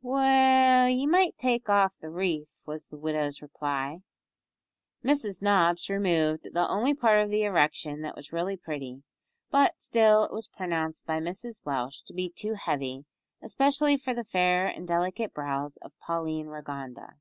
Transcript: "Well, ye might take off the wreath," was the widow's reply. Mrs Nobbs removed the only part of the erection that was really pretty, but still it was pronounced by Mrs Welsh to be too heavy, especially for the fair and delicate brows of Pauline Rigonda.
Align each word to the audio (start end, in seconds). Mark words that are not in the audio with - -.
"Well, 0.00 0.88
ye 0.88 1.06
might 1.08 1.36
take 1.36 1.68
off 1.68 1.92
the 1.98 2.08
wreath," 2.08 2.56
was 2.64 2.86
the 2.86 2.96
widow's 2.96 3.42
reply. 3.42 3.98
Mrs 5.02 5.42
Nobbs 5.42 5.90
removed 5.90 6.50
the 6.52 6.68
only 6.68 6.94
part 6.94 7.20
of 7.20 7.30
the 7.30 7.42
erection 7.42 8.02
that 8.02 8.14
was 8.14 8.32
really 8.32 8.56
pretty, 8.56 9.02
but 9.50 9.82
still 9.82 10.22
it 10.22 10.32
was 10.32 10.46
pronounced 10.46 11.04
by 11.04 11.18
Mrs 11.18 11.62
Welsh 11.64 12.02
to 12.02 12.14
be 12.14 12.30
too 12.30 12.54
heavy, 12.54 13.06
especially 13.42 13.96
for 13.96 14.14
the 14.14 14.22
fair 14.22 14.68
and 14.68 14.86
delicate 14.86 15.34
brows 15.34 15.78
of 15.78 15.98
Pauline 15.98 16.46
Rigonda. 16.46 17.14